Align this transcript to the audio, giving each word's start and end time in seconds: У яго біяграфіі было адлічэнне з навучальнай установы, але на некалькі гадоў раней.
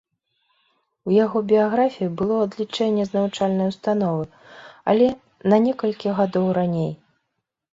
У 1.09 1.11
яго 1.23 1.41
біяграфіі 1.51 2.07
было 2.21 2.35
адлічэнне 2.45 3.03
з 3.09 3.15
навучальнай 3.17 3.67
установы, 3.75 4.25
але 4.95 5.07
на 5.55 5.61
некалькі 5.67 6.07
гадоў 6.23 6.47
раней. 6.61 6.91